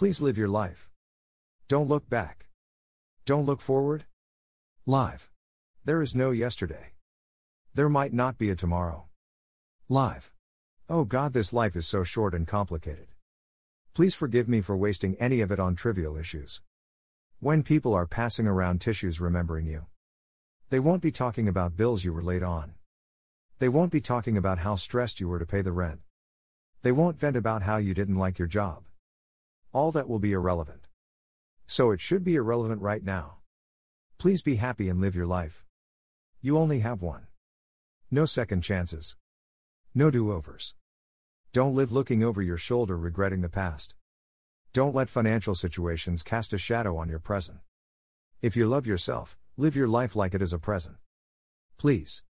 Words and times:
Please 0.00 0.22
live 0.22 0.38
your 0.38 0.48
life. 0.48 0.88
Don't 1.68 1.86
look 1.86 2.08
back. 2.08 2.48
Don't 3.26 3.44
look 3.44 3.60
forward. 3.60 4.06
Live. 4.86 5.28
There 5.84 6.00
is 6.00 6.14
no 6.14 6.30
yesterday. 6.30 6.94
There 7.74 7.90
might 7.90 8.14
not 8.14 8.38
be 8.38 8.48
a 8.48 8.56
tomorrow. 8.56 9.08
Live. 9.90 10.32
Oh 10.88 11.04
God, 11.04 11.34
this 11.34 11.52
life 11.52 11.76
is 11.76 11.86
so 11.86 12.02
short 12.02 12.32
and 12.32 12.46
complicated. 12.46 13.08
Please 13.92 14.14
forgive 14.14 14.48
me 14.48 14.62
for 14.62 14.74
wasting 14.74 15.16
any 15.16 15.42
of 15.42 15.52
it 15.52 15.60
on 15.60 15.76
trivial 15.76 16.16
issues. 16.16 16.62
When 17.38 17.62
people 17.62 17.92
are 17.92 18.06
passing 18.06 18.46
around 18.46 18.80
tissues 18.80 19.20
remembering 19.20 19.66
you, 19.66 19.84
they 20.70 20.80
won't 20.80 21.02
be 21.02 21.12
talking 21.12 21.46
about 21.46 21.76
bills 21.76 22.04
you 22.04 22.14
were 22.14 22.22
late 22.22 22.42
on. 22.42 22.72
They 23.58 23.68
won't 23.68 23.92
be 23.92 24.00
talking 24.00 24.38
about 24.38 24.60
how 24.60 24.76
stressed 24.76 25.20
you 25.20 25.28
were 25.28 25.38
to 25.38 25.44
pay 25.44 25.60
the 25.60 25.72
rent. 25.72 26.00
They 26.80 26.90
won't 26.90 27.20
vent 27.20 27.36
about 27.36 27.64
how 27.64 27.76
you 27.76 27.92
didn't 27.92 28.16
like 28.16 28.38
your 28.38 28.48
job. 28.48 28.84
All 29.72 29.92
that 29.92 30.08
will 30.08 30.18
be 30.18 30.32
irrelevant. 30.32 30.88
So 31.66 31.92
it 31.92 32.00
should 32.00 32.24
be 32.24 32.34
irrelevant 32.34 32.82
right 32.82 33.04
now. 33.04 33.36
Please 34.18 34.42
be 34.42 34.56
happy 34.56 34.88
and 34.88 35.00
live 35.00 35.14
your 35.14 35.26
life. 35.26 35.64
You 36.40 36.58
only 36.58 36.80
have 36.80 37.02
one. 37.02 37.28
No 38.10 38.24
second 38.24 38.62
chances. 38.62 39.14
No 39.94 40.10
do 40.10 40.32
overs. 40.32 40.74
Don't 41.52 41.76
live 41.76 41.92
looking 41.92 42.24
over 42.24 42.42
your 42.42 42.56
shoulder 42.56 42.98
regretting 42.98 43.40
the 43.40 43.48
past. 43.48 43.94
Don't 44.72 44.94
let 44.94 45.08
financial 45.08 45.54
situations 45.54 46.24
cast 46.24 46.52
a 46.52 46.58
shadow 46.58 46.96
on 46.96 47.08
your 47.08 47.20
present. 47.20 47.58
If 48.42 48.56
you 48.56 48.66
love 48.66 48.86
yourself, 48.86 49.38
live 49.56 49.76
your 49.76 49.88
life 49.88 50.16
like 50.16 50.34
it 50.34 50.42
is 50.42 50.52
a 50.52 50.58
present. 50.58 50.96
Please. 51.76 52.22